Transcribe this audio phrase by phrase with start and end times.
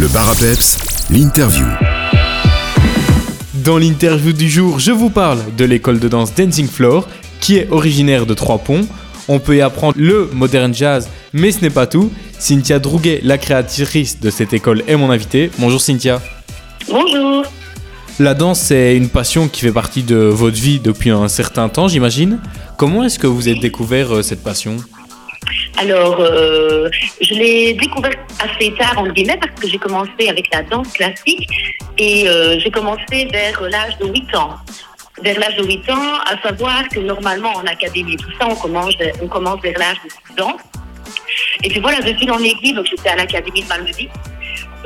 [0.00, 0.34] Le bar
[1.10, 1.66] l'interview.
[3.62, 7.06] Dans l'interview du jour, je vous parle de l'école de danse Dancing Floor,
[7.38, 8.86] qui est originaire de Trois-Ponts.
[9.28, 12.10] On peut y apprendre le modern jazz, mais ce n'est pas tout.
[12.38, 15.50] Cynthia Drouguet, la créatrice de cette école, est mon invitée.
[15.58, 16.22] Bonjour Cynthia.
[16.88, 17.44] Bonjour.
[18.18, 21.88] La danse, c'est une passion qui fait partie de votre vie depuis un certain temps,
[21.88, 22.38] j'imagine.
[22.78, 24.78] Comment est-ce que vous avez découvert euh, cette passion?
[25.80, 26.90] Alors, euh,
[27.22, 31.48] je l'ai découvert assez tard, en guillemets, parce que j'ai commencé avec la danse classique
[31.96, 34.56] et euh, j'ai commencé vers l'âge de 8 ans.
[35.22, 38.92] Vers l'âge de 8 ans, à savoir que normalement en académie, tout ça, on commence,
[39.22, 40.58] on commence vers l'âge de 6 ans.
[41.64, 44.08] Et puis voilà, je suis en aiguille, donc j'étais à l'académie de Malmedy.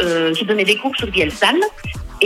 [0.01, 1.59] Euh, je donnais des cours sur Bielsan.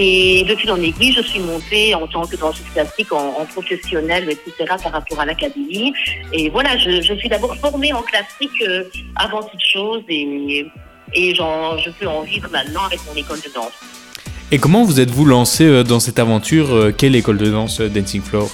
[0.00, 4.30] Et depuis en aiguille, je suis montée en tant que danseuse classique, en, en professionnelle,
[4.30, 5.92] etc., par rapport à l'académie.
[6.32, 8.84] Et voilà, je, je suis d'abord formée en classique euh,
[9.16, 10.66] avant toute chose et,
[11.14, 13.72] je peux en vivre maintenant avec mon école de danse.
[14.52, 18.22] Et comment vous êtes-vous lancé euh, dans cette aventure euh, Quelle école de danse Dancing
[18.22, 18.48] Floor?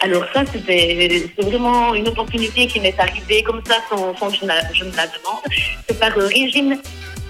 [0.00, 4.36] Alors ça, c'était c'est vraiment une opportunité qui m'est arrivée comme ça sans, sans que
[4.42, 5.42] je, la- je me la demande.
[5.88, 6.78] C'est par Régine,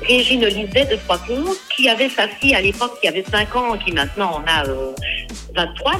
[0.06, 3.92] Régine Liset de Trois-Ponts, qui avait sa fille à l'époque, qui avait 5 ans, qui
[3.92, 4.92] maintenant en a euh,
[5.54, 5.92] 23,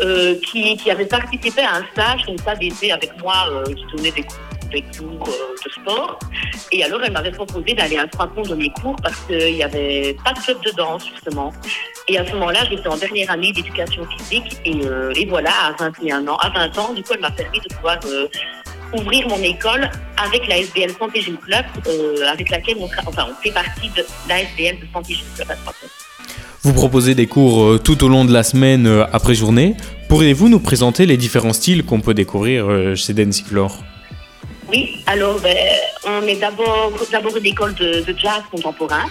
[0.00, 3.84] euh, qui, qui avait participé à un stage comme ça d'été avec moi, euh, qui
[3.96, 6.18] donnait des cours, euh, de sport.
[6.72, 10.32] Et alors, elle m'avait proposé d'aller à Trois-Ponts donner cours parce qu'il n'y avait pas
[10.32, 11.52] de club de danse, justement.
[12.08, 14.60] Et à ce moment-là, j'étais en dernière année d'éducation physique.
[14.64, 17.60] Et, euh, et voilà, à 21 ans, à 20 ans, du coup, elle m'a permis
[17.60, 18.28] de pouvoir euh,
[18.94, 19.90] ouvrir mon école
[20.22, 23.88] avec la SBL Santé Gym Club, euh, avec laquelle on, tra- enfin, on fait partie
[23.96, 25.56] de la SBL de Santé Gym Club à.
[26.62, 29.76] Vous proposez des cours euh, tout au long de la semaine euh, après journée.
[30.08, 33.14] Pourriez-vous nous présenter les différents styles qu'on peut découvrir chez
[33.46, 33.78] Floor
[34.68, 35.56] Oui, alors ben,
[36.06, 39.04] on est d'abord d'abord une école de, de jazz contemporain.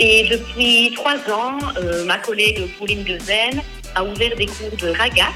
[0.00, 3.62] Et depuis trois ans, euh, ma collègue Pauline Dezen
[3.94, 5.26] a ouvert des cours de raga.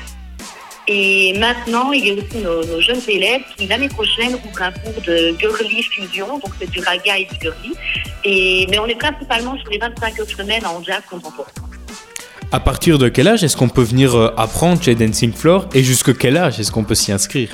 [0.91, 4.73] Et maintenant, il y a aussi nos, nos jeunes élèves qui, l'année prochaine, ouvrent un
[4.73, 6.39] cours de girly fusion.
[6.39, 7.75] Donc, c'est du raga et du girly.
[8.25, 11.51] Et, mais on est principalement sur les 25 heures semaine en jazz contemporain.
[12.51, 15.85] À partir de quel âge est-ce qu'on peut venir euh, apprendre chez Dancing Floor et
[15.85, 17.51] jusque quel âge est-ce qu'on peut s'y inscrire?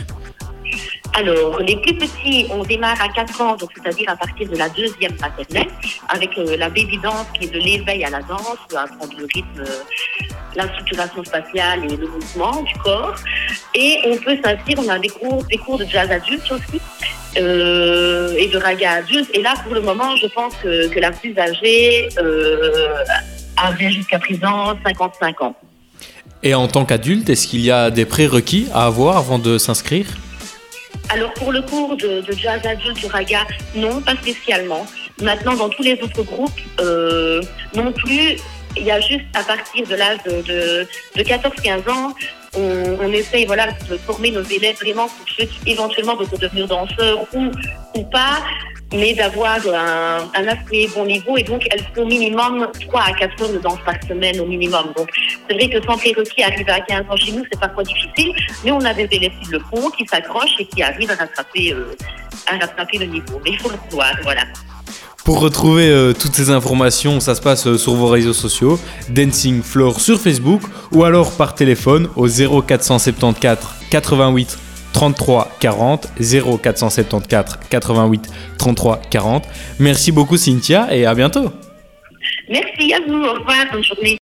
[1.17, 4.69] Alors, les plus petits, on démarre à 4 ans, donc c'est-à-dire à partir de la
[4.69, 5.69] deuxième maternelle,
[6.09, 9.65] avec euh, la baby dance qui est de l'éveil à la danse, apprendre le rythme,
[10.56, 13.15] la structuration spatiale et le mouvement du corps.
[13.75, 16.81] Et on peut s'inscrire, on a des cours, des cours de jazz adulte aussi,
[17.37, 19.31] euh, et de raga adulte.
[19.34, 22.87] Et là, pour le moment, je pense que, que la plus âgée euh,
[23.56, 25.54] avait jusqu'à présent 55 ans.
[26.43, 30.06] Et en tant qu'adulte, est-ce qu'il y a des prérequis à avoir avant de s'inscrire?
[31.09, 34.87] Alors pour le cours de, de jazz adulte du raga, non, pas spécialement.
[35.22, 37.41] Maintenant, dans tous les autres groupes, euh,
[37.75, 38.37] non plus.
[38.77, 42.15] Il y a juste à partir de l'âge de, de, de 14-15 ans,
[42.57, 47.27] on, essaye voilà, de former nos élèves vraiment pour ceux qui éventuellement veulent devenir danseurs
[47.35, 47.51] ou,
[47.95, 48.43] ou pas,
[48.93, 51.37] mais d'avoir un, un assez bon niveau.
[51.37, 54.93] Et donc, elles font minimum 3 à 4 heures de danse par semaine au minimum.
[54.97, 55.11] Donc,
[55.49, 58.71] c'est vrai que sans prérequis, arriver à 15 ans chez nous, c'est parfois difficile, mais
[58.71, 61.97] on a des élèves qui le font, qui s'accrochent et qui arrivent à rattraper, euh,
[62.47, 63.41] à rattraper le niveau.
[63.45, 64.43] Mais il faut le vouloir, voilà.
[65.25, 69.62] Pour retrouver euh, toutes ces informations, ça se passe euh, sur vos réseaux sociaux, Dancing
[69.62, 70.61] Floor sur Facebook
[70.93, 73.59] ou alors par téléphone au 0474
[73.91, 74.59] 88
[74.93, 79.45] 33 40 0474 88 33 40.
[79.79, 81.51] Merci beaucoup Cynthia et à bientôt.
[82.51, 84.19] Merci à vous, au revoir, bonne journée.